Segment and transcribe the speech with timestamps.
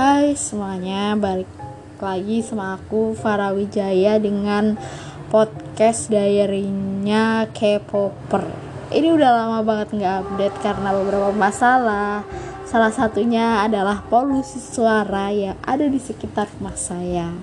[0.00, 1.44] Hai semuanya, balik
[2.00, 4.80] lagi sama aku Farah Wijaya dengan
[5.28, 8.48] podcast diary-nya K-popper.
[8.96, 12.24] Ini udah lama banget nggak update karena beberapa masalah.
[12.64, 17.36] Salah satunya adalah polusi suara yang ada di sekitar rumah saya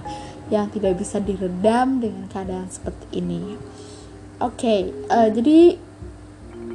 [0.50, 3.54] yang tidak bisa diredam dengan keadaan seperti ini.
[4.42, 4.80] Oke, okay,
[5.14, 5.78] uh, eh, jadi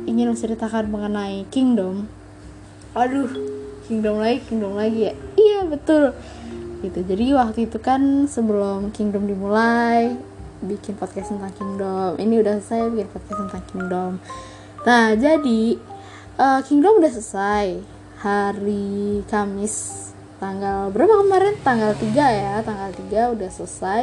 [0.06, 2.06] ingin menceritakan mengenai Kingdom.
[2.94, 3.51] Aduh,
[3.86, 5.14] Kingdom lagi, Kingdom lagi ya.
[5.38, 6.14] Iya betul.
[6.82, 7.00] Gitu.
[7.06, 10.14] Jadi waktu itu kan sebelum Kingdom dimulai
[10.62, 12.18] bikin podcast tentang Kingdom.
[12.18, 14.10] Ini udah selesai bikin podcast tentang Kingdom.
[14.82, 15.62] Nah jadi
[16.38, 17.66] uh, Kingdom udah selesai
[18.22, 21.54] hari Kamis tanggal berapa kemarin?
[21.62, 24.02] Tanggal 3 ya, tanggal 3 udah selesai.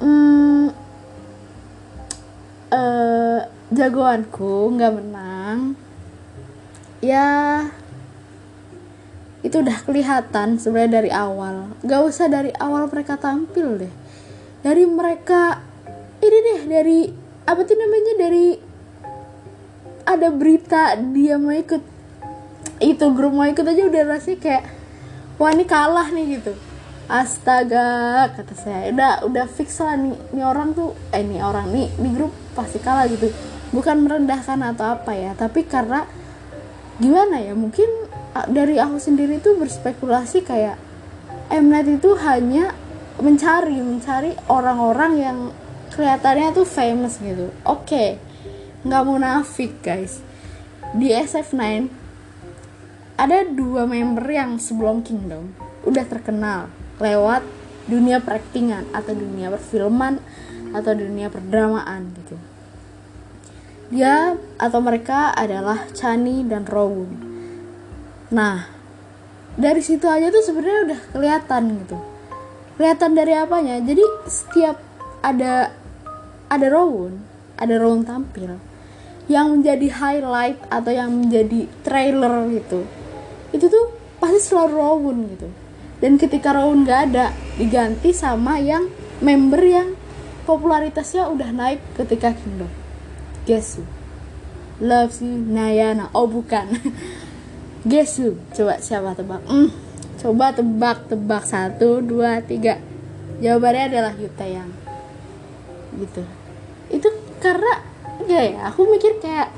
[0.00, 0.72] Hmm,
[2.70, 3.40] uh,
[3.70, 5.78] jagoanku nggak menang
[6.98, 7.68] ya
[9.40, 11.72] itu udah kelihatan sebenarnya dari awal.
[11.80, 13.92] Gak usah dari awal mereka tampil deh.
[14.60, 15.64] Dari mereka
[16.20, 16.98] ini deh dari
[17.48, 18.46] apa tuh namanya dari
[20.04, 21.80] ada berita dia mau ikut
[22.80, 24.64] itu grup mau ikut aja udah rasanya kayak
[25.40, 26.52] wah ini kalah nih gitu.
[27.10, 31.88] Astaga kata saya udah udah fix lah nih nih orang tuh eh nih orang nih
[31.96, 33.32] di grup pasti kalah gitu.
[33.72, 36.04] Bukan merendahkan atau apa ya tapi karena
[37.00, 38.09] gimana ya mungkin
[38.50, 40.78] dari aku sendiri tuh berspekulasi kayak
[41.50, 42.70] Mnet itu hanya
[43.18, 45.38] mencari mencari orang-orang yang
[45.90, 47.50] kelihatannya tuh famous gitu.
[47.66, 48.08] Oke okay,
[48.86, 50.22] nggak munafik guys.
[50.94, 51.90] Di SF9
[53.18, 56.70] ada dua member yang sebelum Kingdom udah terkenal
[57.02, 57.42] lewat
[57.90, 60.22] dunia peraktingan atau dunia perfilman
[60.70, 62.38] atau dunia perdramaan gitu.
[63.90, 67.29] Dia atau mereka adalah Chani dan Rowoon.
[68.30, 68.66] Nah,
[69.58, 71.98] dari situ aja tuh sebenarnya udah kelihatan gitu.
[72.78, 73.76] Kelihatan dari apanya?
[73.82, 74.78] Jadi setiap
[75.20, 75.74] ada
[76.50, 77.20] ada Rowoon,
[77.58, 78.56] ada Rowoon tampil
[79.30, 82.86] yang menjadi highlight atau yang menjadi trailer gitu.
[83.54, 85.48] Itu tuh pasti selalu Rowoon gitu.
[86.00, 88.88] Dan ketika Rowoon gak ada, diganti sama yang
[89.20, 89.88] member yang
[90.48, 92.72] popularitasnya udah naik ketika Kingdom
[93.44, 93.84] Gesu
[94.80, 96.72] Loves you Nayana Oh bukan
[97.84, 99.40] Gesu Coba siapa tebak?
[99.48, 99.70] Mm,
[100.20, 102.76] Coba tebak-tebak Satu, dua, tiga.
[103.40, 104.12] Jawabannya adalah
[104.44, 104.68] yang.
[105.96, 106.22] Gitu.
[106.92, 107.08] Itu
[107.40, 107.88] karena
[108.28, 109.48] Ya ya Aku mikir kayak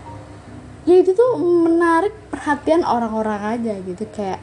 [0.87, 4.07] Ya itu tuh menarik perhatian orang-orang aja gitu.
[4.15, 4.39] Kayak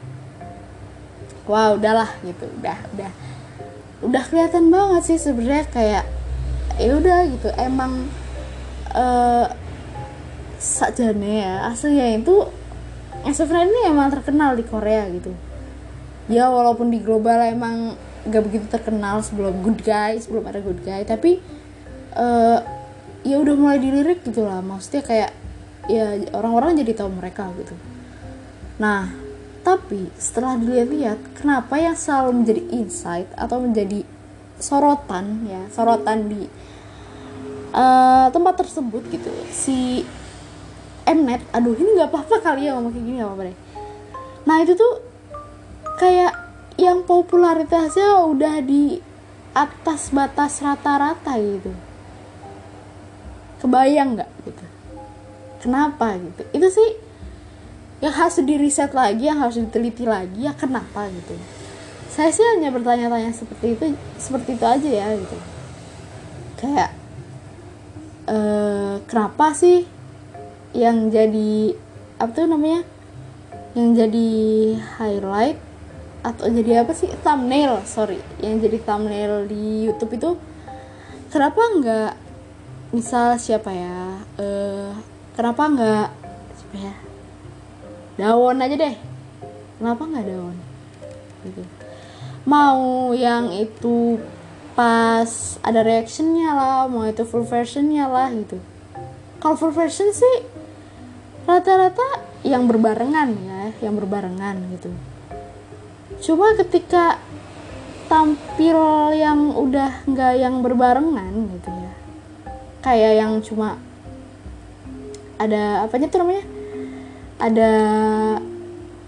[1.48, 2.44] Wow udahlah gitu.
[2.60, 3.10] Udah udah.
[4.00, 6.04] Udah kelihatan banget sih sebenarnya kayak
[6.76, 7.48] ya udah gitu.
[7.56, 8.08] Emang
[8.92, 9.48] uh,
[10.60, 12.44] sakjane ya aslinya itu
[13.26, 15.32] SF9 ini emang terkenal di Korea gitu.
[16.30, 17.98] Ya walaupun di global emang
[18.28, 21.40] gak begitu terkenal sebelum Good Guy sebelum ada Good Guy tapi
[22.16, 22.58] uh,
[23.24, 24.64] ya udah mulai dilirik gitu lah.
[24.64, 25.30] Maksudnya kayak
[25.90, 27.74] ya orang-orang jadi tahu mereka gitu.
[28.80, 29.10] Nah
[29.60, 34.08] tapi setelah dilihat-lihat kenapa yang selalu menjadi insight atau menjadi
[34.60, 36.48] sorotan ya sorotan di
[37.76, 40.04] uh, tempat tersebut gitu si
[41.08, 43.56] Mnet aduh ini nggak apa-apa kali ya ngomong kayak gini apa-apa deh
[44.44, 44.92] nah itu tuh
[46.00, 46.32] kayak
[46.80, 48.96] yang popularitasnya udah di
[49.52, 51.72] atas batas rata-rata gitu.
[53.60, 54.64] Kebayang nggak gitu?
[55.60, 56.42] Kenapa gitu?
[56.56, 56.90] Itu sih
[58.00, 61.36] yang harus di riset lagi yang harus diteliti lagi ya kenapa gitu?
[62.08, 63.84] Saya sih hanya bertanya-tanya seperti itu
[64.16, 65.36] seperti itu aja ya gitu.
[66.56, 66.90] Kayak
[68.24, 69.84] uh, kenapa sih
[70.76, 71.74] yang jadi
[72.20, 72.86] apa tuh namanya?
[73.74, 74.28] Yang jadi
[74.98, 75.58] highlight
[76.20, 77.10] atau jadi apa sih?
[77.22, 78.22] Thumbnail sorry.
[78.38, 80.30] Yang jadi thumbnail di YouTube itu
[81.30, 82.12] kenapa nggak
[82.90, 84.90] misal siapa ya uh,
[85.34, 86.08] kenapa nggak
[86.58, 86.94] siapa ya?
[88.20, 88.94] Daun aja deh.
[89.80, 90.56] Kenapa nggak daun
[91.46, 91.62] gitu.
[92.44, 94.20] Mau yang itu
[94.76, 98.60] pas ada reactionnya lah mau itu full versionnya lah gitu.
[99.40, 100.59] Kalau full version sih
[101.50, 104.90] rata-rata yang berbarengan ya yang berbarengan gitu.
[106.22, 107.18] Cuma ketika
[108.06, 108.78] tampil
[109.16, 111.92] yang udah nggak yang berbarengan gitu ya.
[112.80, 113.76] Kayak yang cuma
[115.36, 116.44] ada apanya tuh namanya?
[117.40, 117.70] Ada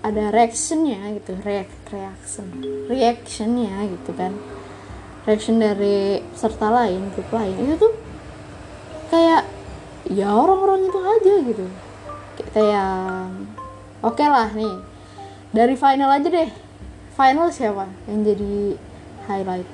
[0.02, 2.46] ada reactionnya gitu react reaction
[2.90, 4.34] reactionnya gitu kan.
[5.22, 7.54] Reaction dari peserta lain grup lain.
[7.54, 7.94] Itu tuh
[9.12, 9.42] kayak
[10.10, 11.66] ya orang-orang itu aja gitu
[12.36, 13.46] kita yang
[14.00, 14.76] oke okay lah nih.
[15.52, 16.50] Dari final aja deh.
[17.12, 18.80] Final siapa yang jadi
[19.28, 19.68] highlight?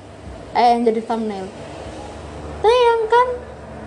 [0.51, 1.47] Eh yang jadi thumbnail?
[2.59, 3.27] Taeyang kan?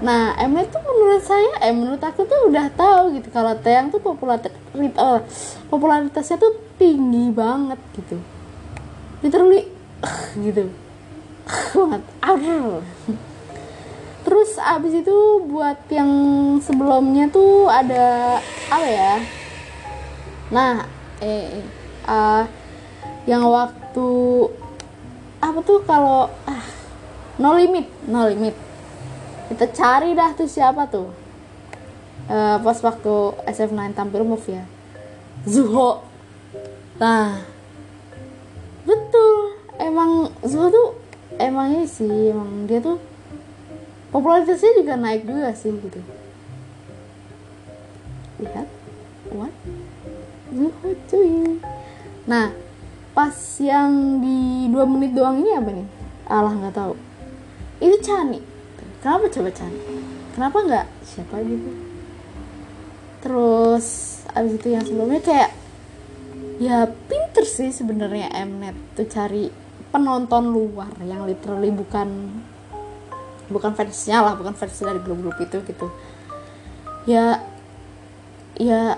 [0.03, 4.01] Nah Mnet tuh menurut saya eh menurut aku tuh udah tahu gitu kalau Taeyang tuh
[4.03, 5.19] oh,
[5.69, 8.17] popularitasnya tuh tinggi banget gitu.
[9.21, 9.69] Literally
[10.49, 10.73] gitu.
[11.77, 12.03] Banget.
[14.23, 15.17] Terus abis itu
[15.51, 16.11] buat yang
[16.63, 18.39] sebelumnya tuh ada
[18.71, 19.15] apa ya?
[20.51, 20.87] Nah
[21.23, 21.63] eh
[22.07, 22.43] uh,
[23.27, 24.09] yang waktu
[25.43, 26.65] apa tuh kalau ah
[27.39, 28.55] no limit no limit.
[29.51, 31.11] Kita cari dah tuh siapa tuh.
[32.31, 33.15] Uh, pas waktu
[33.51, 34.65] SF9 tampil move ya.
[35.45, 36.03] Zuho.
[36.97, 37.43] Nah
[38.87, 39.35] betul.
[39.83, 40.89] Emang Zuho tuh
[41.43, 43.12] emang ini sih emang dia tuh
[44.13, 46.01] popularitasnya juga naik juga sih gitu.
[48.45, 48.69] Lihat.
[49.33, 49.55] What?
[50.53, 51.57] Zuho cuy
[52.23, 52.55] nah
[53.17, 55.89] pas yang di dua menit doang ini apa nih?
[56.29, 56.95] Alah nggak tahu.
[57.83, 58.39] Itu Chani.
[59.03, 59.81] Kenapa coba Chani?
[60.37, 61.71] Kenapa nggak siapa gitu?
[63.25, 63.87] Terus
[64.33, 65.51] abis itu yang sebelumnya kayak
[66.63, 69.51] ya pinter sih sebenarnya Mnet tuh cari
[69.91, 72.39] penonton luar yang literally bukan
[73.53, 75.87] bukan fansnya lah bukan fans dari grup-grup itu gitu.
[77.05, 77.45] Ya
[78.57, 78.97] ya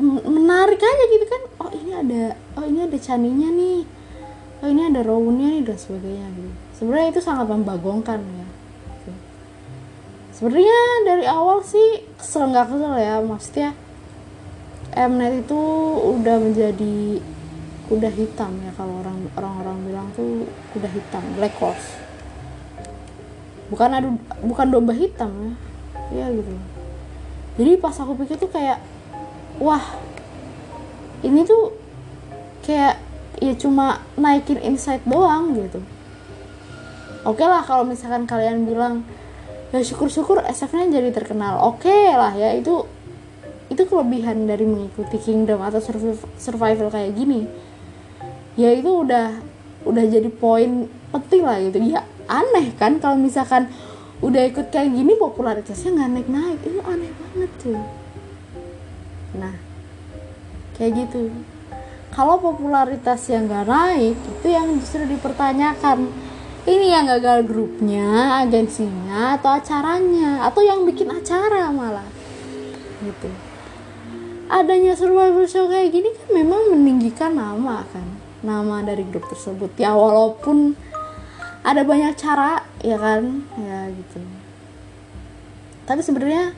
[0.00, 1.42] menarik aja gitu kan.
[1.64, 2.22] Oh ini ada
[2.60, 3.80] oh ini ada caninya nih.
[4.60, 6.50] Oh ini ada roundnya nih dan sebagainya gitu.
[6.76, 8.46] Sebenarnya itu sangat membagongkan ya.
[9.00, 9.12] Gitu.
[10.36, 13.16] sebenarnya dari awal sih kesel nggak kesel ya.
[13.24, 13.70] Maksudnya
[14.90, 15.60] Mnet itu
[16.18, 17.22] udah menjadi
[17.90, 21.98] kuda hitam ya kalau orang orang-orang bilang tuh kuda hitam black horse
[23.70, 24.08] bukan adu
[24.42, 25.30] bukan domba hitam
[26.10, 26.26] ya.
[26.26, 26.50] Ya gitu.
[27.56, 28.82] Jadi pas aku pikir tuh kayak
[29.62, 29.82] wah
[31.22, 31.74] ini tuh
[32.66, 32.98] kayak
[33.40, 35.80] ya cuma naikin insight doang gitu.
[37.22, 39.04] Oke okay lah kalau misalkan kalian bilang
[39.70, 41.62] ya syukur-syukur SF-nya jadi terkenal.
[41.62, 42.84] Oke okay lah ya itu
[43.70, 45.78] itu kelebihan dari mengikuti kingdom atau
[46.40, 47.46] survival kayak gini.
[48.58, 49.38] Ya itu udah
[49.86, 51.78] udah jadi poin penting lah gitu.
[51.86, 53.66] Ya aneh kan kalau misalkan
[54.22, 57.82] udah ikut kayak gini popularitasnya nggak naik naik itu aneh banget tuh.
[59.34, 59.54] Nah
[60.78, 61.34] kayak gitu.
[62.10, 66.30] Kalau popularitas yang nggak naik itu yang justru dipertanyakan.
[66.60, 72.04] Ini yang gagal grupnya agensinya atau acaranya atau yang bikin acara malah.
[73.00, 73.32] Gitu.
[74.52, 78.04] Adanya survival show kayak gini kan memang meninggikan nama kan
[78.44, 79.72] nama dari grup tersebut.
[79.80, 80.76] Ya walaupun
[81.60, 83.44] ada banyak cara ya kan?
[83.60, 84.20] Ya gitu.
[85.84, 86.56] Tapi sebenarnya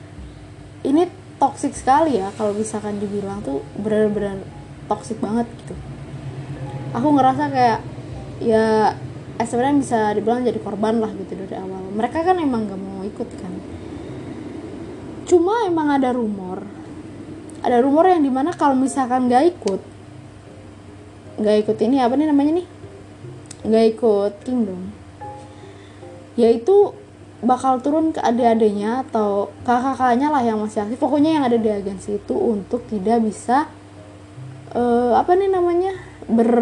[0.83, 1.07] ini
[1.39, 4.43] toxic sekali ya kalau misalkan dibilang tuh benar-benar
[4.87, 5.75] toxic banget gitu.
[6.93, 7.79] Aku ngerasa kayak
[8.43, 8.95] ya
[9.39, 11.89] eh, sebenarnya bisa dibilang jadi korban lah gitu dari awal.
[11.93, 13.53] Mereka kan emang gak mau ikut kan.
[15.27, 16.63] Cuma emang ada rumor.
[17.63, 19.93] Ada rumor yang di mana kalau misalkan gak ikut
[21.33, 22.67] gak ikut ini apa nih namanya nih
[23.63, 24.91] gak ikut kingdom
[26.33, 26.93] yaitu
[27.43, 30.97] bakal turun ke adik-adiknya atau kakak-kakaknya lah yang masih aktif.
[30.97, 33.67] Pokoknya yang ada di agensi itu untuk tidak bisa
[34.71, 35.91] uh, apa nih namanya
[36.23, 36.55] ber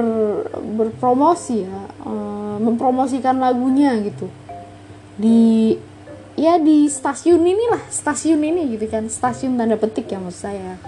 [0.57, 4.25] berpromosi ya uh, mempromosikan lagunya gitu.
[5.21, 5.77] Di
[6.33, 9.05] ya di stasiun ini lah stasiun ini gitu kan.
[9.05, 10.81] Stasiun tanda petik ya maksud saya.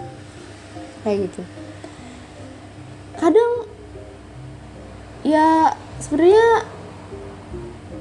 [1.06, 1.42] Kayak gitu.
[3.22, 3.70] Kadang
[5.22, 6.70] ya sebenarnya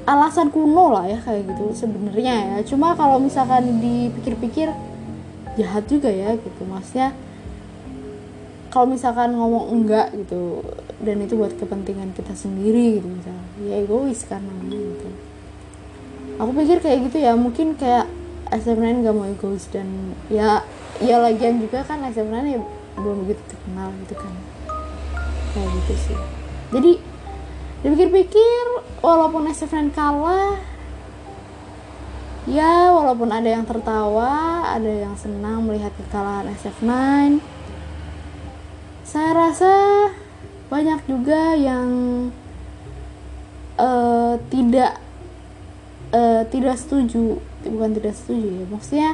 [0.02, 2.56] alasan kuno lah ya kayak gitu sebenarnya ya.
[2.66, 4.72] Cuma kalau misalkan dipikir-pikir
[5.58, 6.62] jahat juga ya gitu.
[6.66, 7.14] Maksudnya
[8.72, 10.64] kalau misalkan ngomong enggak gitu
[11.04, 13.46] dan itu buat kepentingan kita sendiri gitu misalnya.
[13.62, 15.08] Ya egois kan namanya gitu.
[16.40, 18.08] Aku pikir kayak gitu ya mungkin kayak
[18.50, 20.64] SM9 gak mau egois dan ya
[21.00, 22.60] ya lagian juga kan SM9 ya
[22.98, 24.34] belum begitu terkenal gitu kan.
[25.52, 26.18] Kayak gitu sih.
[26.72, 27.11] Jadi
[27.82, 28.64] dipikir-pikir
[29.02, 30.54] walaupun SF9 kalah
[32.46, 36.90] ya walaupun ada yang tertawa ada yang senang melihat kekalahan SF9
[39.02, 39.74] saya rasa
[40.70, 41.90] banyak juga yang
[43.82, 45.02] uh, tidak
[46.14, 49.10] uh, tidak setuju bukan tidak setuju ya maksudnya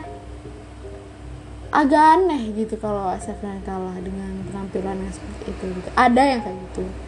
[1.73, 5.89] agak aneh gitu kalau SF9 kalah dengan penampilan yang seperti itu gitu.
[5.97, 7.08] Ada yang kayak gitu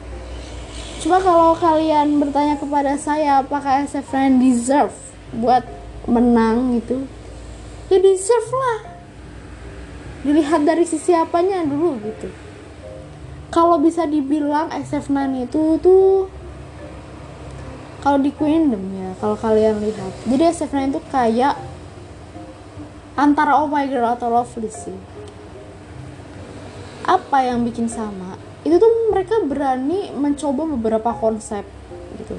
[1.00, 4.92] cuma kalau kalian bertanya kepada saya apakah SF9 deserve
[5.32, 5.64] buat
[6.04, 7.08] menang gitu?
[7.88, 8.80] Ya deserve lah.
[10.20, 12.28] Dilihat dari sisi apanya dulu gitu.
[13.48, 16.28] Kalau bisa dibilang SF9 itu tuh
[18.04, 20.12] kalau di Queendom ya kalau kalian lihat.
[20.28, 21.56] Jadi SF9 itu kayak
[23.16, 24.96] antara Oh My Girl atau Lovely sih.
[27.08, 31.64] Apa yang bikin sama itu tuh mereka berani mencoba beberapa konsep
[32.20, 32.36] gitu.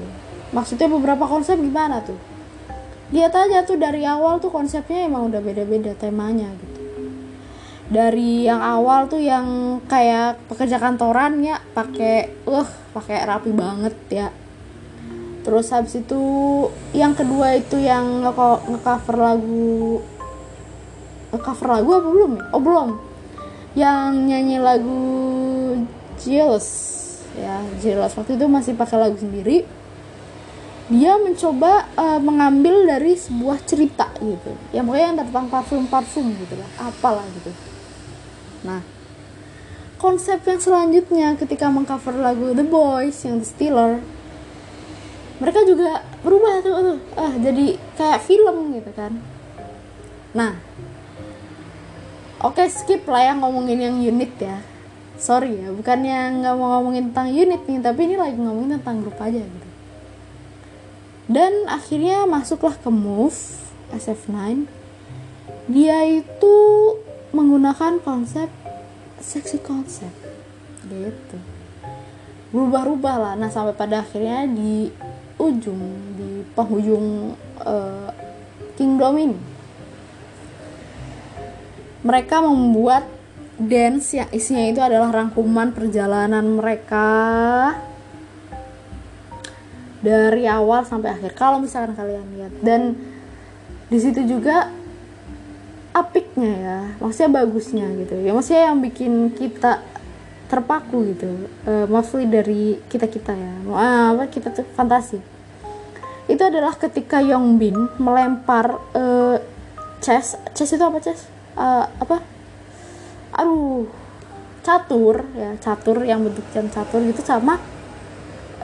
[0.54, 2.18] Maksudnya beberapa konsep gimana tuh?
[3.12, 6.80] Lihat aja tuh dari awal tuh konsepnya emang udah beda-beda temanya gitu.
[7.92, 14.28] Dari yang awal tuh yang kayak pekerja kantoran ya pakai uh pakai rapi banget ya.
[15.42, 16.22] Terus habis itu
[16.94, 20.00] yang kedua itu yang nge-cover lagu
[21.34, 22.44] nge-cover lagu apa belum ya?
[22.54, 22.88] oh belum.
[23.72, 25.02] Yang nyanyi lagu
[26.24, 26.68] Jealous.
[27.38, 28.14] Ya Jealous.
[28.14, 29.66] Waktu itu masih pakai lagu sendiri.
[30.92, 34.52] Dia mencoba uh, mengambil dari sebuah cerita gitu.
[34.74, 36.68] Ya pokoknya yang tentang parfum parfum gitu lah.
[36.90, 37.50] Apalah gitu.
[38.66, 38.82] Nah,
[39.96, 43.92] konsep yang selanjutnya ketika mengcover lagu The Boys yang The Stealer,
[45.38, 46.98] mereka juga berubah tuh, tuh.
[47.18, 49.16] Ah jadi kayak film gitu kan.
[50.36, 50.58] Nah,
[52.42, 54.60] oke okay, skip lah ya ngomongin yang unit ya.
[55.22, 59.22] Sorry ya, bukannya nggak mau ngomongin tentang unit nih, tapi ini lagi ngomongin tentang grup
[59.22, 59.68] aja gitu.
[61.30, 63.38] Dan akhirnya masuklah ke Move
[63.94, 64.66] SF9.
[65.70, 66.56] Dia itu
[67.30, 68.50] menggunakan konsep
[69.22, 70.10] seksi konsep
[70.82, 71.38] gitu
[72.50, 74.90] berubah-ubah lah nah sampai pada akhirnya di
[75.38, 75.80] ujung
[76.18, 78.10] di penghujung uh,
[78.76, 79.38] kingdom ini
[82.02, 83.06] mereka membuat
[83.62, 87.08] dance yang isinya itu adalah rangkuman perjalanan mereka
[90.02, 91.38] dari awal sampai akhir.
[91.38, 92.52] Kalau misalkan kalian lihat.
[92.58, 92.98] Dan
[93.86, 94.72] di situ juga
[95.92, 98.18] apiknya ya maksudnya bagusnya gitu.
[98.18, 99.84] Ya maksudnya yang bikin kita
[100.50, 101.48] terpaku gitu.
[101.64, 105.22] Uh, mostly dari kita kita ya uh, apa kita tuh fantasi.
[106.26, 109.36] Itu adalah ketika Yongbin melempar uh,
[110.02, 110.34] chess.
[110.56, 111.28] Chess itu apa chess?
[111.52, 112.31] Uh, apa
[113.32, 113.88] aduh
[114.62, 117.58] catur ya catur yang bentuk catur gitu sama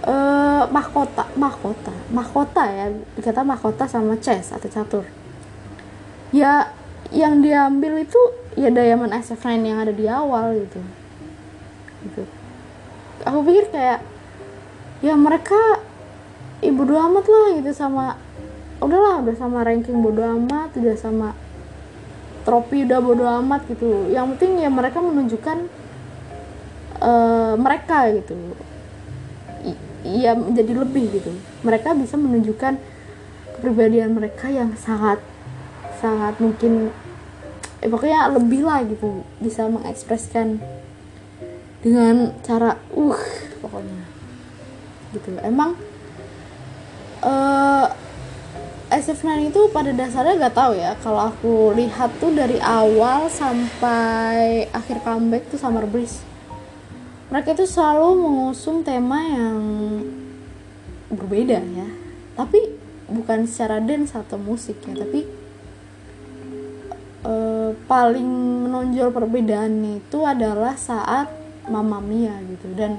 [0.06, 2.86] uh, mahkota mahkota mahkota ya
[3.18, 5.04] dikata mahkota sama chess atau catur.
[6.30, 6.70] Ya
[7.08, 8.20] yang diambil itu
[8.52, 10.80] ya Diamond SF9 yang ada di awal gitu.
[12.04, 12.22] Gitu.
[13.24, 14.04] Aku pikir kayak
[15.00, 15.82] ya mereka
[16.62, 18.18] ibu amat lah gitu sama
[18.78, 21.34] udahlah udah sama ranking bodo amat udah sama
[22.48, 24.08] trofi udah bodo amat gitu.
[24.08, 25.68] Yang penting ya mereka menunjukkan
[27.04, 28.32] uh, mereka gitu.
[30.00, 31.28] Iya menjadi lebih gitu.
[31.60, 32.80] Mereka bisa menunjukkan
[33.60, 35.20] kepribadian mereka yang sangat
[36.00, 36.88] sangat mungkin
[37.84, 39.20] eh, pokoknya lebih lah gitu.
[39.44, 40.56] Bisa mengekspresikan
[41.84, 43.20] dengan cara uh
[43.60, 44.08] pokoknya.
[45.12, 45.36] Gitu.
[45.44, 45.76] Emang
[47.20, 48.07] uh,
[48.98, 50.98] SF9 itu pada dasarnya gak tahu ya.
[50.98, 56.26] Kalau aku lihat tuh dari awal sampai akhir comeback tuh Summer Breeze.
[57.30, 59.58] Mereka itu selalu mengusung tema yang
[61.14, 61.88] berbeda ya.
[62.34, 62.74] Tapi
[63.06, 65.24] bukan secara dance atau musik ya tapi
[67.22, 68.28] uh, paling
[68.66, 71.30] menonjol perbedaannya itu adalah saat
[71.70, 72.74] Mama Mia gitu.
[72.74, 72.98] Dan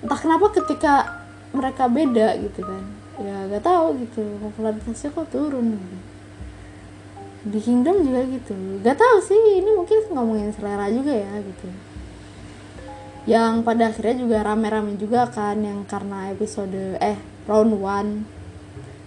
[0.00, 1.20] entah kenapa ketika
[1.52, 4.22] mereka beda gitu kan ya gak tahu gitu.
[4.42, 5.78] Popularitasnya kok turun?
[7.44, 8.54] Di Kingdom juga gitu.
[8.82, 11.68] Gak tahu sih ini mungkin ngomongin selera juga ya gitu.
[13.24, 17.16] Yang pada akhirnya juga rame-rame juga kan yang karena episode eh
[17.48, 18.10] round one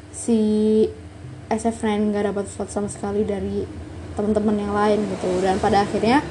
[0.09, 0.39] si
[1.47, 3.63] SF9 nggak dapat vote sama sekali dari
[4.17, 5.29] teman-teman yang lain gitu.
[5.45, 6.25] Dan pada akhirnya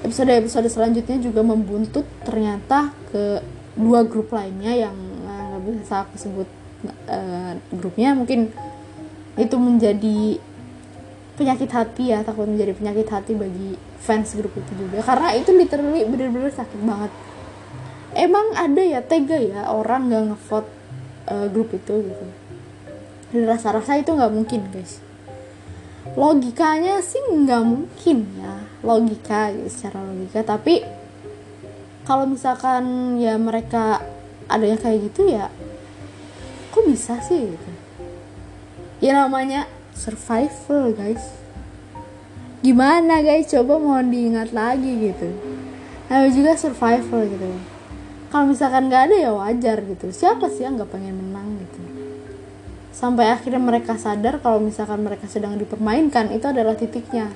[0.00, 3.44] episode-episode selanjutnya juga membuntut ternyata ke
[3.76, 4.96] dua grup lainnya yang
[5.28, 6.48] eh, nggak bisa aku sebut
[6.86, 8.52] uh, grupnya mungkin
[9.36, 10.40] itu menjadi
[11.40, 15.00] penyakit hati ya takut menjadi penyakit hati bagi fans grup itu juga.
[15.00, 17.12] Karena itu literally bener-bener sakit banget.
[18.12, 20.68] Emang ada ya tega ya orang nggak ngevote
[21.30, 22.26] uh, grup itu gitu.
[23.30, 25.00] Dan rasa-rasa itu nggak mungkin guys.
[26.18, 28.54] Logikanya sih nggak mungkin ya.
[28.84, 30.42] Logika gitu, secara logika.
[30.44, 30.82] Tapi
[32.04, 34.02] kalau misalkan ya mereka
[34.50, 35.46] adanya kayak gitu ya
[36.70, 37.70] kok bisa sih gitu?
[39.02, 41.24] Ya namanya survival guys.
[42.62, 43.50] Gimana guys?
[43.50, 45.28] Coba mau diingat lagi gitu.
[46.06, 47.48] Namanya juga survival gitu.
[48.30, 50.14] Kalau misalkan nggak ada ya wajar gitu.
[50.14, 51.80] Siapa sih yang nggak pengen menang gitu?
[52.94, 57.32] Sampai akhirnya mereka sadar kalau misalkan mereka sedang dipermainkan itu adalah titiknya.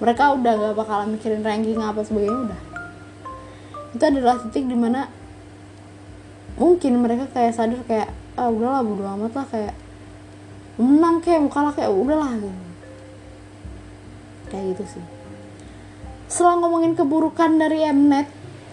[0.00, 2.60] Mereka udah gak bakalan mikirin ranking apa sebagainya udah.
[3.94, 5.06] Itu adalah titik di mana
[6.56, 9.74] mungkin mereka kayak sadar kayak ah udahlah bodo amat lah kayak
[10.78, 12.62] menang kayak mau kalah kayak udahlah gitu.
[14.50, 15.04] Kayak gitu sih.
[16.30, 18.28] Setelah ngomongin keburukan dari Mnet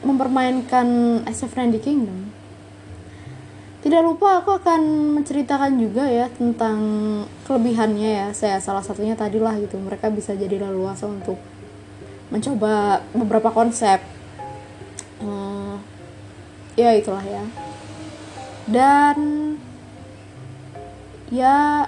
[0.06, 2.28] mempermainkan SF90 Kingdom
[3.88, 6.78] tidak lupa aku akan menceritakan juga ya tentang
[7.48, 8.28] kelebihannya ya.
[8.36, 11.40] Saya salah satunya tadi lah gitu mereka bisa jadi leluasa untuk
[12.28, 14.04] mencoba beberapa konsep.
[15.24, 15.80] Uh,
[16.76, 17.67] ya itulah ya
[18.68, 19.18] dan
[21.32, 21.88] ya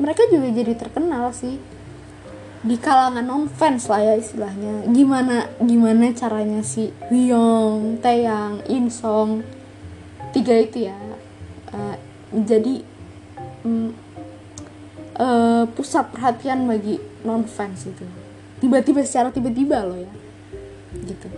[0.00, 1.60] mereka juga jadi terkenal sih.
[2.60, 4.84] Di kalangan non fans lah ya istilahnya.
[4.92, 9.40] Gimana gimana caranya si Hyung, Taeyang, Insong
[10.30, 10.94] tiga itu ya
[11.74, 11.96] uh,
[13.64, 13.90] um,
[15.18, 18.04] uh, pusat perhatian bagi non fans itu.
[18.60, 20.12] Tiba-tiba secara tiba-tiba loh ya.
[21.00, 21.28] Gitu.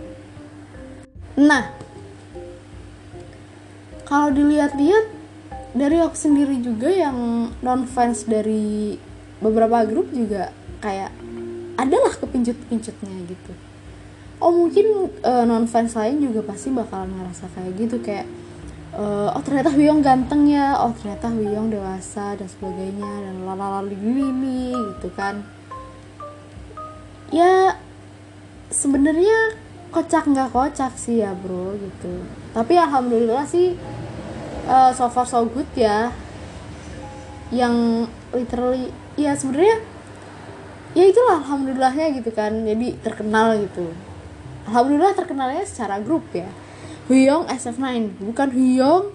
[1.39, 1.71] Nah
[4.03, 5.05] kalau dilihat-lihat
[5.73, 8.97] dari aku sendiri juga yang non fans dari
[9.41, 11.09] beberapa grup juga kayak
[11.79, 13.53] adalah kepincut-pincutnya gitu.
[14.37, 18.27] Oh mungkin uh, non fans lain juga pasti bakalan ngerasa kayak gitu kayak
[18.93, 24.75] uh, oh ternyata Huyong ganteng ya oh ternyata Huyong dewasa dan sebagainya dan lalala ini
[24.75, 25.41] gitu kan.
[27.33, 27.81] Ya
[28.69, 29.62] sebenarnya
[29.93, 32.25] kocak nggak kocak sih ya bro gitu.
[32.51, 33.77] Tapi alhamdulillah sih
[34.65, 36.09] uh, so far so good ya.
[37.53, 39.77] Yang literally ya sebenarnya
[40.97, 43.93] ya itulah alhamdulillahnya gitu kan jadi terkenal gitu.
[44.65, 46.49] Alhamdulillah terkenalnya secara grup ya.
[47.05, 49.13] Hyung SF9 bukan Hyung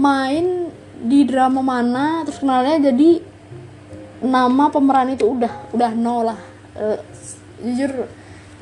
[0.00, 0.72] main
[1.04, 3.20] di drama mana terus kenalnya jadi
[4.24, 6.40] nama pemeran itu udah udah no lah.
[6.72, 6.96] Uh,
[7.60, 8.08] jujur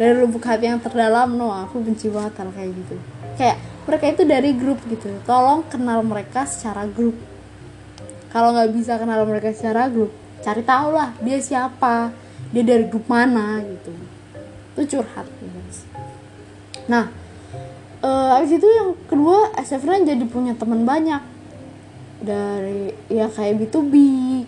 [0.01, 2.97] dari lubuk hati yang terdalam no aku benci banget hal kayak gitu.
[3.37, 5.09] Kayak mereka itu dari grup gitu.
[5.29, 7.17] Tolong kenal mereka secara grup.
[8.33, 12.11] Kalau nggak bisa kenal mereka secara grup cari tahu lah dia siapa
[12.51, 13.95] dia dari grup mana gitu.
[14.75, 15.87] Itu curhat guys.
[16.91, 17.09] Nah
[18.03, 21.23] uh, abis itu yang kedua SF9 jadi punya teman banyak.
[22.23, 23.95] Dari ya kayak B2B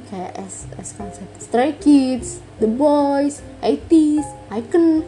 [0.06, 4.22] kayak S, S Concept Stray Kids The Boys 80s
[4.54, 5.02] Icon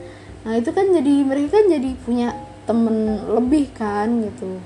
[0.46, 2.30] nah itu kan jadi mereka kan jadi punya
[2.66, 4.58] temen lebih kan gitu.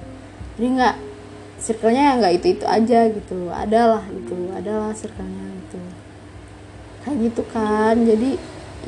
[0.56, 0.96] Jadi nggak
[1.60, 3.38] circle-nya nggak itu itu aja gitu.
[3.52, 4.36] Adalah gitu.
[4.56, 5.80] Adalah circle-nya gitu.
[7.04, 7.94] Kayak gitu kan.
[7.96, 8.30] Jadi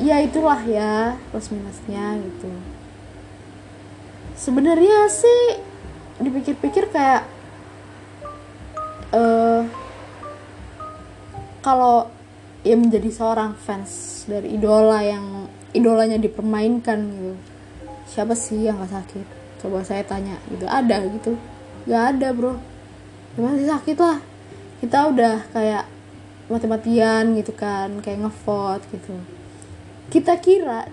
[0.01, 2.49] ya itulah ya plus minusnya gitu.
[4.33, 5.61] Sebenarnya sih
[6.21, 7.25] dipikir-pikir kayak
[9.13, 9.61] uh,
[11.61, 12.09] kalau
[12.65, 17.33] ya menjadi seorang fans dari idola yang idolanya dipermainkan gitu.
[18.07, 19.25] Siapa sih yang gak sakit?
[19.59, 20.69] Coba saya tanya gitu.
[20.69, 21.33] Ada gitu.
[21.89, 22.55] Gak ada bro.
[23.35, 24.21] Ya masih sakit lah.
[24.79, 25.83] Kita udah kayak
[26.51, 29.15] mati-matian gitu kan kayak ngevote gitu.
[30.13, 30.85] Kita kira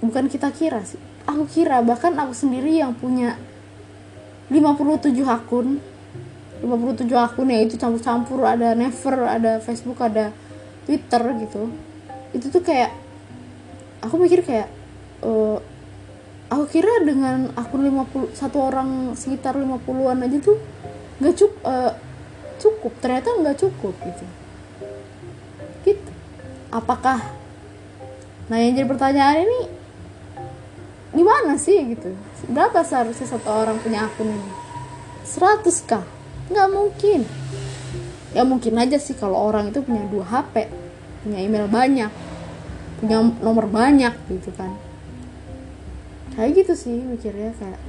[0.00, 1.00] bukan kita kira sih.
[1.28, 3.36] Aku kira bahkan aku sendiri yang punya
[4.48, 5.80] 57 akun.
[6.64, 8.40] 57 akun ya itu campur-campur.
[8.46, 10.32] Ada never ada Facebook ada
[10.88, 11.68] Twitter gitu.
[12.32, 13.03] Itu tuh kayak
[14.04, 14.68] aku mikir kayak
[15.24, 15.56] uh,
[16.52, 20.58] aku kira dengan akun 50 satu orang sekitar 50-an aja tuh
[21.18, 21.92] nggak cukup uh,
[22.60, 22.92] cukup.
[23.00, 24.24] Ternyata nggak cukup gitu.
[25.88, 26.12] Gitu.
[26.68, 27.20] Apakah
[28.44, 29.60] nah yang jadi pertanyaan ini
[31.16, 32.12] gimana sih gitu?
[32.52, 34.52] Berapa seharusnya satu orang punya akun ini?
[35.24, 36.04] 100 kah?
[36.52, 37.20] Nggak mungkin.
[38.36, 40.68] Ya mungkin aja sih kalau orang itu punya dua HP
[41.24, 42.12] punya email banyak
[43.00, 44.74] punya nomor banyak gitu kan.
[46.34, 47.80] Kayak gitu sih mikirnya kayak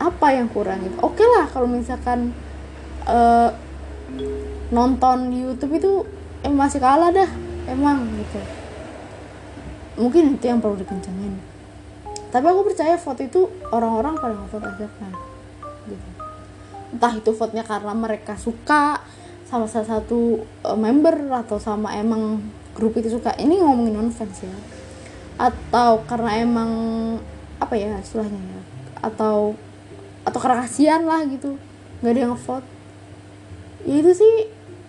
[0.00, 0.96] apa yang kurang gitu.
[1.00, 2.32] Oke okay lah kalau misalkan
[3.08, 3.52] uh,
[4.72, 5.92] nonton YouTube itu
[6.44, 7.30] eh, masih kalah dah
[7.68, 8.40] emang gitu.
[10.00, 11.50] Mungkin itu yang perlu dikencengin
[12.30, 15.12] tapi aku percaya vote itu orang-orang pada ngevote kan
[15.90, 16.08] gitu.
[16.94, 19.02] Entah itu vote-nya karena mereka suka
[19.50, 22.38] sama salah satu uh, member atau sama emang
[22.74, 23.34] grup itu suka.
[23.36, 24.54] Ini ngomongin non fans ya.
[25.40, 26.70] Atau karena emang
[27.60, 28.60] apa ya istilahnya ya?
[29.04, 29.56] Atau
[30.24, 31.56] atau karena kasihan lah gitu.
[32.00, 32.68] Nggak ada yang vote.
[33.88, 34.34] Ya itu sih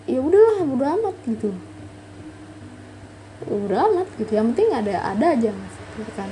[0.08, 1.50] ya udahlah udah amat gitu.
[3.48, 4.32] Udah amat gitu.
[4.36, 6.30] Yang penting ada ada aja gitu kan.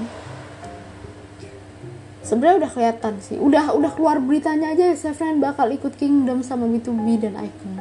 [2.21, 3.37] Sebenarnya udah kelihatan sih.
[3.41, 7.81] Udah udah keluar beritanya aja Seven bakal ikut Kingdom sama B2B dan Icon.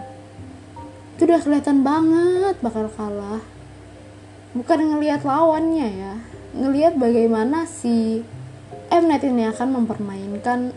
[1.19, 3.43] Itu udah kelihatan banget bakal kalah
[4.55, 6.13] bukan ngelihat lawannya ya.
[6.57, 8.25] Ngelihat bagaimana si
[8.89, 10.73] Mnet ini akan mempermainkan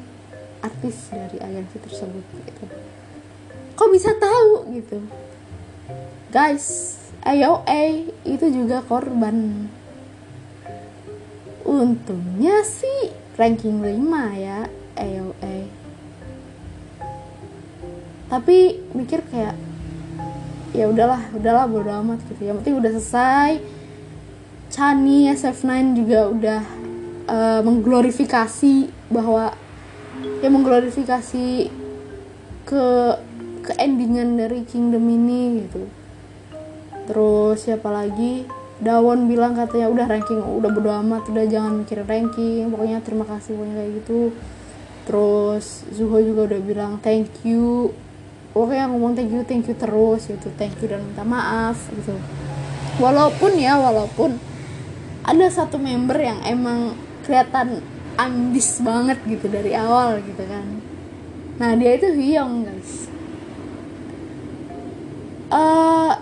[0.61, 2.64] artis dari agensi tersebut gitu.
[3.72, 5.00] Kok bisa tahu gitu.
[6.28, 9.68] Guys AOA itu juga korban.
[11.64, 13.96] Untungnya sih ranking 5
[14.37, 15.82] ya AOA
[18.32, 19.52] tapi mikir kayak
[20.72, 22.48] ya udahlah udahlah bodo amat gitu.
[22.48, 23.50] Yang penting udah selesai.
[24.72, 26.61] Chani SF9 juga udah
[27.28, 29.52] uh, mengglorifikasi bahwa
[30.40, 31.68] ya mengglorifikasi
[32.64, 32.85] ke
[33.62, 35.85] ke endingan dari kingdom ini gitu.
[37.04, 38.48] Terus siapa lagi?
[38.82, 43.54] Dawon bilang katanya udah ranking udah bodo amat udah jangan mikir ranking pokoknya terima kasih
[43.54, 44.20] pokoknya kayak gitu.
[45.06, 47.94] Terus Zuho juga udah bilang thank you
[48.52, 50.48] pokoknya ngomong thank you thank you terus gitu.
[50.60, 52.16] Thank you dan minta maaf gitu.
[53.00, 54.36] Walaupun ya walaupun
[55.24, 56.92] ada satu member yang emang
[57.24, 57.80] kelihatan
[58.20, 60.66] ambis banget gitu dari awal gitu kan.
[61.56, 63.08] Nah dia itu Hyung guys.
[65.52, 66.16] Uh,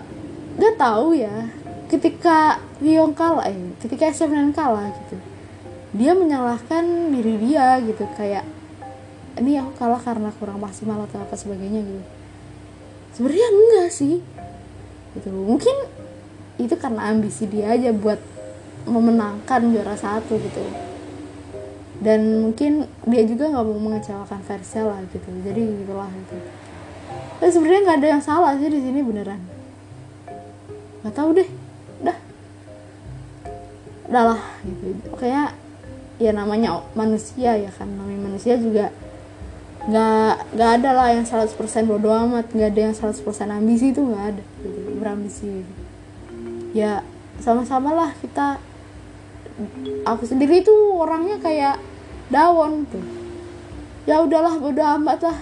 [0.59, 1.47] gak tahu ya
[1.87, 5.15] ketika Hyung kalah eh, ketika SM9 kalah gitu
[5.91, 8.07] dia menyalahkan diri dia gitu.
[8.15, 8.47] Kayak
[9.35, 12.20] ini aku kalah karena kurang maksimal atau apa sebagainya gitu
[13.15, 14.15] sebenarnya enggak sih.
[15.15, 15.29] Gitu.
[15.31, 15.75] Mungkin
[16.61, 18.19] itu karena ambisi dia aja buat
[18.87, 20.63] memenangkan juara satu gitu.
[22.01, 25.27] Dan mungkin dia juga nggak mau mengecewakan Versa lah gitu.
[25.45, 26.37] Jadi gitulah gitu.
[27.37, 29.41] Tapi sebenarnya nggak ada yang salah sih di sini beneran.
[31.05, 31.49] Nggak tahu deh.
[32.01, 32.17] Dah
[34.09, 34.97] udahlah gitu.
[35.13, 35.53] Pokoknya
[36.17, 37.85] ya namanya manusia ya kan.
[37.85, 38.89] Namanya manusia juga
[39.81, 41.57] nggak nggak ada lah yang 100%
[41.89, 42.53] bodo amat.
[42.53, 44.43] Nggak ada yang 100% ambisi itu nggak ada.
[44.99, 45.65] Berambisi.
[46.75, 47.01] Ya
[47.41, 48.61] sama-sama lah kita.
[50.05, 51.77] Aku sendiri tuh orangnya kayak
[52.29, 53.03] dawon tuh.
[54.05, 55.37] Ya udahlah bodo amat lah.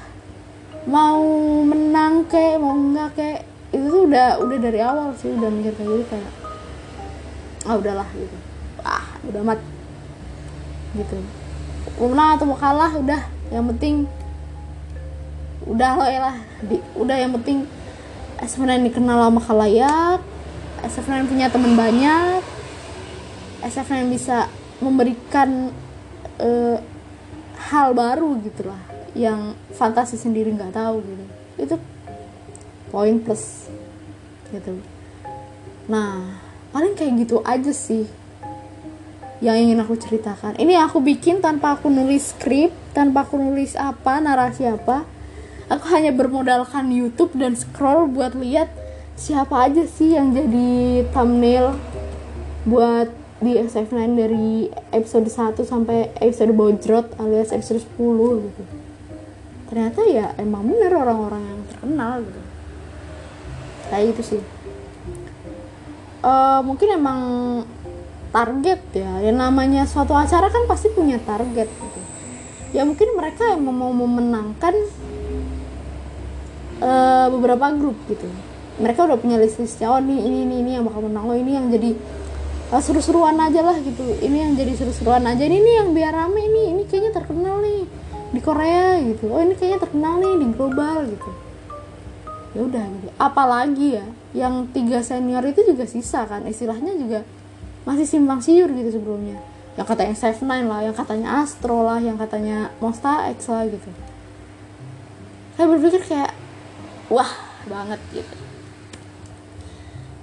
[0.88, 1.22] Mau
[1.68, 3.38] menang kek mau enggak kek
[3.70, 6.32] itu tuh udah udah dari awal sih udah mikir kayak gitu kayak
[7.70, 8.38] ah udahlah gitu.
[8.82, 9.60] Ah udah amat
[10.98, 11.16] gitu.
[12.00, 13.22] Mau menang atau mau kalah udah.
[13.50, 13.96] Yang penting
[15.68, 16.38] udah lo ya lah.
[16.64, 17.68] Di, udah yang penting
[18.44, 20.20] sebenarnya dikenal sama kalayak
[20.80, 22.40] SF9 punya teman banyak
[23.60, 24.48] SF9 bisa
[24.80, 25.76] memberikan
[26.40, 26.78] uh,
[27.60, 28.80] hal baru gitu lah
[29.12, 31.26] yang fantasi sendiri nggak tahu gitu.
[31.60, 31.76] Itu
[32.88, 33.68] poin plus
[34.56, 34.80] gitu.
[35.92, 36.40] Nah
[36.72, 38.08] paling kayak gitu aja sih
[39.44, 40.56] yang ingin aku ceritakan.
[40.56, 45.19] Ini aku bikin tanpa aku nulis skrip tanpa aku nulis apa narasi apa
[45.70, 48.74] aku hanya bermodalkan YouTube dan scroll buat lihat
[49.14, 51.78] siapa aja sih yang jadi thumbnail
[52.66, 58.64] buat di SF9 dari episode 1 sampai episode bojrot alias episode 10 gitu.
[59.72, 62.42] Ternyata ya emang bener orang-orang yang terkenal gitu.
[63.88, 64.42] Kayak gitu sih.
[66.20, 67.20] Uh, mungkin emang
[68.36, 69.24] target ya.
[69.24, 72.02] Yang namanya suatu acara kan pasti punya target gitu.
[72.76, 74.76] Ya mungkin mereka yang mau memenangkan
[76.80, 78.28] uh, beberapa grup gitu.
[78.80, 81.28] Mereka udah punya list listnya oh ini ini ini yang bakal menang.
[81.28, 81.96] Oh ini yang jadi
[82.72, 84.04] uh, seru-seruan aja lah gitu.
[84.24, 85.44] Ini yang jadi seru-seruan aja.
[85.44, 87.84] Ini nih yang biar rame ini ini kayaknya terkenal nih
[88.30, 89.30] di Korea gitu.
[89.30, 91.30] Oh ini kayaknya terkenal nih di global gitu.
[92.56, 93.08] Ya udah gitu.
[93.20, 96.48] Apalagi ya yang tiga senior itu juga sisa kan.
[96.48, 97.20] Istilahnya juga
[97.84, 99.38] masih simpang siur gitu sebelumnya.
[99.78, 103.90] Yang katanya Safe Nine lah yang katanya Astro lah yang katanya Monsta X lah gitu.
[105.56, 106.29] Saya berpikir kayak
[107.10, 107.34] wah
[107.66, 108.36] banget gitu.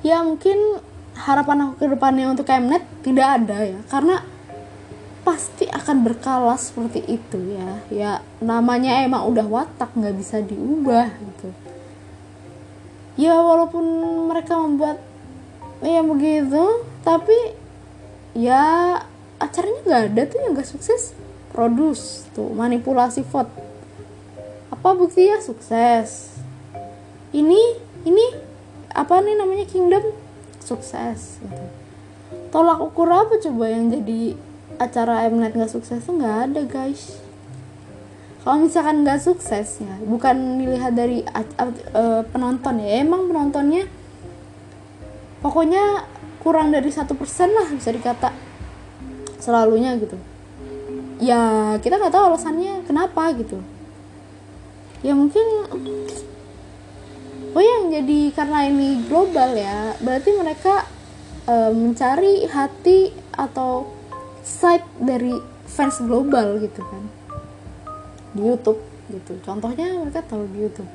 [0.07, 0.79] Ya mungkin
[1.19, 4.23] harapan aku ke depannya untuk Mnet tidak ada ya karena
[5.27, 7.71] pasti akan berkala seperti itu ya.
[7.91, 11.51] Ya namanya emang udah watak nggak bisa diubah gitu.
[13.19, 13.85] Ya walaupun
[14.31, 15.03] mereka membuat
[15.83, 17.37] ya begitu tapi
[18.39, 18.97] ya
[19.43, 21.19] acaranya nggak ada tuh yang nggak sukses.
[21.51, 23.51] Produce tuh manipulasi vote.
[24.71, 26.36] Apa bukti ya sukses
[27.37, 27.61] ini
[28.09, 28.25] ini
[28.97, 30.01] apa nih namanya kingdom?
[30.65, 31.65] Sukses gitu.
[32.51, 34.35] tolak ukur apa coba yang jadi
[34.83, 37.23] acara Mnet nggak sukses tuh nggak ada guys.
[38.43, 43.87] Kalau misalkan nggak sukses ya bukan dilihat dari uh, penonton ya emang penontonnya
[45.43, 46.07] pokoknya
[46.43, 48.31] kurang dari satu persen lah bisa dikata
[49.39, 50.19] selalunya gitu.
[51.23, 53.63] Ya kita nggak tahu alasannya kenapa gitu.
[55.03, 55.47] Ya mungkin
[57.57, 60.85] oh yang jadi karena ini global ya berarti mereka
[61.49, 63.89] uh, mencari hati atau
[64.45, 65.33] side dari
[65.65, 67.03] fans global gitu kan?
[68.37, 69.41] Di YouTube gitu.
[69.41, 70.91] Contohnya mereka tahu di YouTube.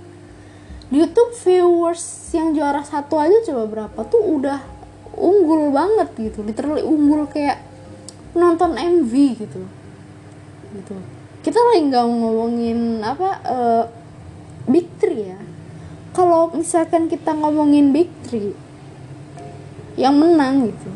[0.93, 4.00] Di YouTube viewers yang juara satu aja coba berapa?
[4.06, 4.62] Tuh udah
[5.17, 6.45] unggul banget gitu.
[6.45, 7.58] Literally unggul kayak
[8.38, 9.65] nonton MV gitu.
[10.78, 10.95] Gitu.
[11.41, 13.84] Kita lagi nggak ngomongin apa uh,
[14.69, 15.51] Big Three ya
[16.12, 18.52] kalau misalkan kita ngomongin Big Three
[20.00, 20.89] yang menang gitu.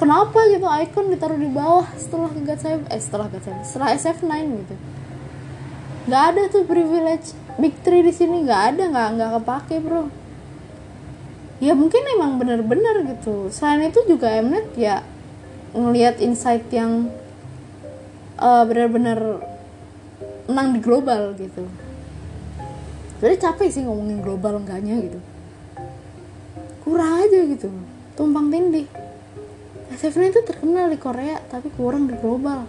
[0.00, 4.32] Kenapa gitu icon ditaruh di bawah setelah God Save eh setelah God Save setelah SF9
[4.64, 4.74] gitu.
[6.08, 10.08] Nggak ada tuh privilege big three di sini nggak ada nggak nggak kepake bro.
[11.60, 13.52] Ya mungkin emang bener-bener gitu.
[13.52, 15.04] Selain itu juga Mnet ya
[15.76, 17.12] ngelihat insight yang
[18.40, 19.44] uh, bener-bener
[20.48, 21.68] menang di global gitu
[23.20, 25.20] jadi capek sih ngomongin global enggaknya gitu.
[26.80, 27.68] Kurang aja gitu.
[28.16, 28.88] Tumpang tindih.
[29.92, 32.64] SF9 itu terkenal di Korea tapi kurang di global.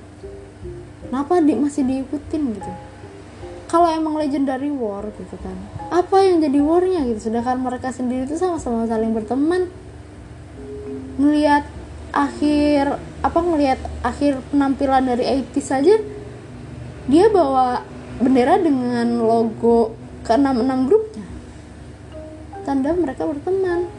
[1.08, 2.72] Kenapa di, masih diikutin gitu?
[3.72, 5.56] Kalau emang legendary war gitu kan
[5.92, 7.32] apa yang jadi warnya gitu?
[7.32, 9.68] Sedangkan mereka sendiri itu sama-sama saling berteman.
[11.20, 11.68] Ngelihat
[12.12, 15.96] akhir apa ngelihat akhir penampilan dari 80 saja
[17.08, 17.88] dia bawa
[18.20, 21.26] bendera dengan logo ke enam enam grupnya.
[22.62, 23.90] Tanda mereka berteman.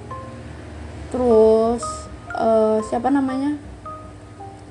[1.10, 1.82] Terus
[2.32, 3.58] uh, siapa namanya?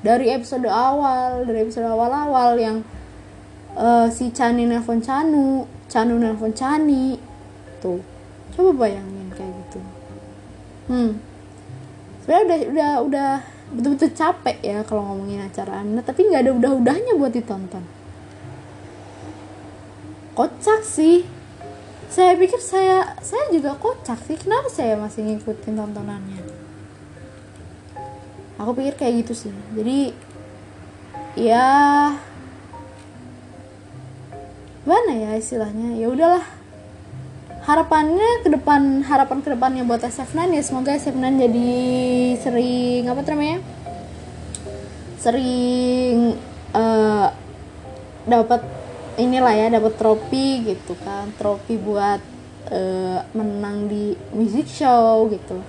[0.02, 2.82] Dari episode awal dari episode awal-awal yang
[3.78, 7.20] uh, si Chani nelfon Chanu Chanu nelfon Chani.
[7.78, 8.02] Tuh
[8.56, 9.80] coba bayangin kayak gitu.
[10.90, 11.10] Hmm.
[12.24, 13.30] Sebenarnya udah udah udah
[13.72, 17.84] betul-betul capek ya kalau ngomongin acara anda tapi nggak ada udah-udahnya buat ditonton.
[20.32, 21.41] Kocak sih
[22.12, 24.36] saya pikir saya saya juga kocak sih.
[24.36, 26.44] Kenapa saya masih ngikutin tontonannya?
[28.60, 29.54] Aku pikir kayak gitu sih.
[29.72, 30.12] Jadi
[31.40, 31.64] ya
[34.84, 35.96] mana ya istilahnya?
[35.96, 36.44] Ya udahlah.
[37.64, 41.70] Harapannya ke depan harapan ke depannya buat SF9 ya semoga SF9 jadi
[42.44, 43.58] sering apa namanya?
[45.16, 46.36] Sering
[46.76, 47.30] uh,
[48.28, 48.81] dapat
[49.22, 51.30] inilah ya dapat trofi gitu kan.
[51.38, 52.20] Trofi buat
[52.70, 55.62] uh, menang di music show gitu.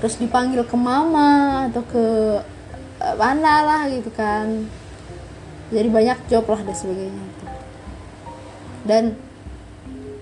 [0.00, 2.04] Terus dipanggil ke mama atau ke
[3.00, 4.66] uh, mana lah gitu kan.
[5.68, 7.44] Jadi banyak job lah dan sebagainya gitu.
[8.86, 9.04] Dan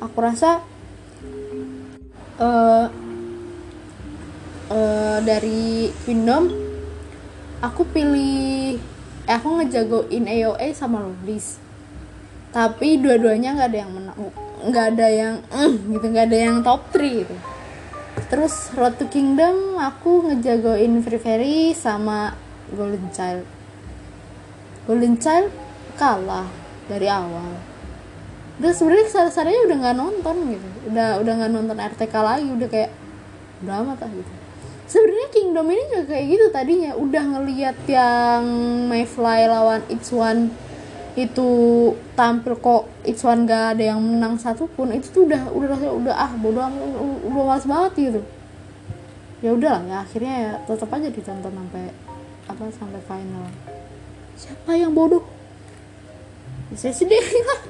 [0.00, 0.64] aku rasa
[2.40, 2.86] uh,
[4.72, 6.48] uh, dari Kingdom
[7.64, 8.76] aku pilih
[9.24, 11.63] eh, aku ngejagoin AOA sama Lovelace
[12.54, 14.30] tapi dua-duanya nggak ada yang menang
[14.64, 17.34] nggak ada yang mm, gitu nggak ada yang top 3 gitu.
[18.30, 22.32] Terus Road to Kingdom aku ngejagoin Free Fairy sama
[22.72, 23.44] Golden Child.
[24.88, 25.52] Golden Child
[26.00, 26.48] kalah
[26.88, 27.58] dari awal.
[28.62, 30.68] Udah sebenarnya kesadarannya udah nggak nonton gitu.
[30.94, 32.90] Udah udah nggak nonton RTK lagi udah kayak
[33.66, 34.32] udah amat gitu.
[34.84, 36.92] Sebenarnya Kingdom ini juga kayak gitu tadinya.
[36.96, 38.44] Udah ngelihat yang
[38.88, 39.82] Mayfly lawan
[40.14, 40.63] One
[41.14, 41.50] itu
[42.18, 42.90] tampil kok
[43.22, 47.00] One gak ada yang menang satupun itu tuh udah udah udah ah bodoh udah,
[47.30, 48.20] udah males banget gitu.
[49.38, 51.94] Ya udah lah ya akhirnya ya tetap aja ditonton sampai
[52.50, 53.46] apa sampai final.
[54.34, 55.22] Siapa yang bodoh?
[56.74, 57.60] Saya sendiri lah.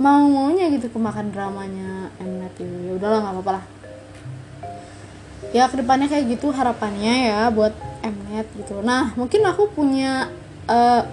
[0.00, 3.64] Mau maunya gitu kemakan dramanya Mnet gitu ya udahlah nggak apa-apa lah.
[5.52, 8.80] Ya ke depannya kayak gitu harapannya ya buat Mnet gitu.
[8.80, 10.32] Nah mungkin aku punya
[10.64, 11.04] uh,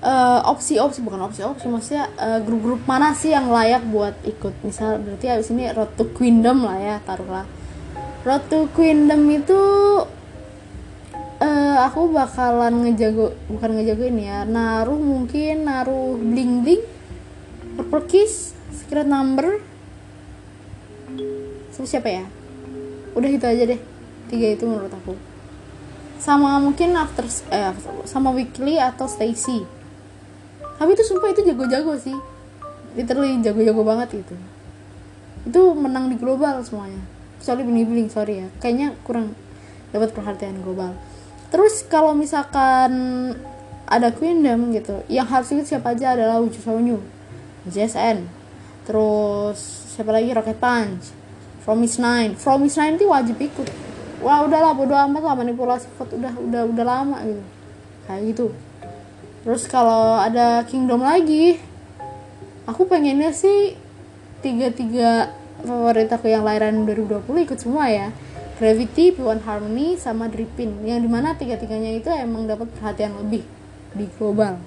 [0.00, 4.64] uh, opsi-opsi bukan opsi-opsi maksudnya uh, grup-grup mana sih yang layak buat ikut?
[4.64, 7.46] Misal berarti abis ini Road to Queendom lah ya taruhlah.
[8.24, 9.60] Road to Queendom itu
[11.40, 16.82] uh, aku bakalan ngejago bukan ngejago ini ya naruh mungkin naruh bling bling
[17.76, 19.60] Purple Kiss Secret Number
[21.72, 22.24] sama siapa ya?
[23.16, 23.80] Udah itu aja deh
[24.30, 25.16] tiga itu menurut aku.
[26.20, 27.72] Sama mungkin after eh,
[28.04, 29.79] sama Weekly atau Stacy
[30.80, 32.16] tapi itu sumpah itu jago-jago sih.
[32.96, 34.34] Literally jago-jago banget itu
[35.46, 37.00] itu menang di global semuanya.
[37.40, 38.48] Soalnya bling bling sorry ya.
[38.60, 39.32] Kayaknya kurang
[39.92, 40.96] dapat perhatian global.
[41.48, 42.92] Terus kalau misalkan
[43.90, 47.02] ada Queendom gitu yang harus ikut siapa aja adalah Uju Sonyu
[47.66, 48.22] JSN
[48.86, 49.58] terus
[49.90, 50.30] siapa lagi?
[50.30, 51.10] Rocket Punch
[51.66, 52.32] Promise Nine.
[52.38, 53.68] Promise Nine itu wajib ikut.
[54.22, 57.42] Wah udahlah bodo amat lah manipulasi vote udah udah udah lama gitu.
[58.06, 58.46] Kayak gitu
[59.40, 61.56] terus kalau ada Kingdom lagi
[62.68, 63.74] aku pengennya sih
[64.40, 65.10] tiga tiga
[65.62, 68.08] favorit aku yang lahiran 2020 ikut semua ya.
[68.60, 73.40] Gravity, P1 Harmony, sama Dripin yang di mana tiga-tiganya itu emang dapat perhatian lebih
[73.96, 74.60] di global.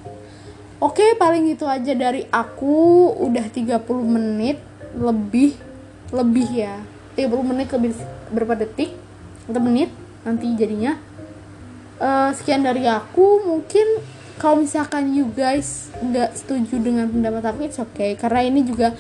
[0.82, 3.10] Oke paling itu aja dari aku.
[3.22, 4.58] Udah 30 menit
[4.98, 5.54] lebih
[6.10, 6.82] lebih ya.
[7.14, 7.94] 30 menit lebih
[8.34, 8.98] berapa detik?
[9.46, 9.94] Atau menit
[10.26, 10.98] nanti jadinya.
[12.02, 13.46] Uh, sekian dari aku.
[13.46, 13.88] Mungkin
[14.44, 18.20] kalau misalkan you guys nggak setuju dengan pendapat aku it's okay.
[18.20, 18.92] Karena ini juga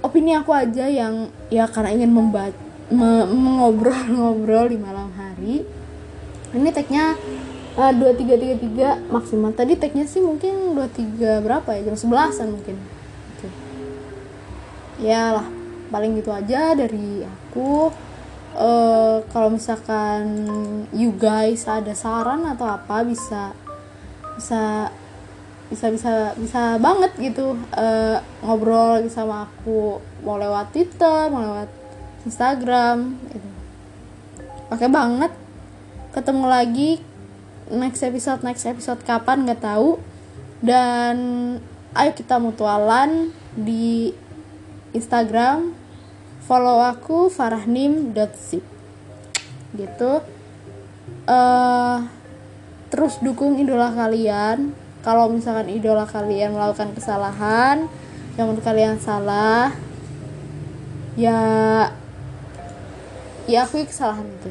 [0.00, 2.56] opini aku aja yang ya karena ingin membaca
[3.28, 5.68] mengobrol-ngobrol di malam hari.
[6.56, 7.12] Ini tagnya
[7.76, 9.52] uh, dua tiga tiga tiga maksimal.
[9.52, 11.92] Tadi tagnya sih mungkin dua tiga berapa ya?
[11.92, 12.80] Jam sebelasan mungkin.
[13.36, 13.52] Okay.
[15.12, 15.46] ya lah
[15.92, 17.92] paling gitu aja dari aku.
[18.56, 20.24] Uh, kalau misalkan
[20.92, 23.52] you guys ada saran atau apa bisa
[24.38, 24.92] bisa
[25.72, 31.70] bisa bisa bisa banget gitu uh, ngobrol sama aku mau lewat Twitter mau lewat
[32.28, 33.48] Instagram gitu.
[34.68, 35.32] Oke banget.
[36.12, 36.90] Ketemu lagi
[37.72, 39.96] next episode next episode kapan nggak tahu.
[40.62, 41.16] Dan
[41.96, 44.14] ayo kita mutualan di
[44.92, 45.72] Instagram
[46.44, 48.64] follow aku farahnim.zip
[49.72, 50.20] gitu
[51.24, 51.96] uh,
[52.92, 54.76] terus dukung idola kalian.
[55.00, 57.90] Kalau misalkan idola kalian melakukan kesalahan
[58.38, 59.74] yang menurut kalian salah
[61.18, 61.40] ya
[63.48, 64.50] ya aku kesalahan itu.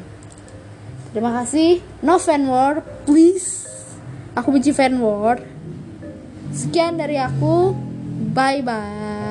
[1.14, 1.80] Terima kasih.
[2.02, 3.64] No fan war please.
[4.34, 5.40] Aku benci fan war.
[6.52, 7.72] Sekian dari aku.
[8.32, 9.21] Bye bye